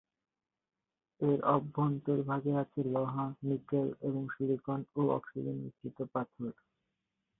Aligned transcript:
এর 1.21 1.39
অভ্যন্তরভাগে 1.47 2.53
আছে 2.53 2.79
লোহা, 2.85 3.25
নিকেল 3.43 3.87
এবং 4.01 4.23
সিলিকন 4.33 4.79
ও 4.95 5.01
অক্সিজেন 5.09 5.55
মিশ্রিত 5.63 5.97
পাথর। 6.13 6.51